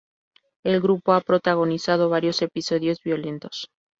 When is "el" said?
0.63-0.81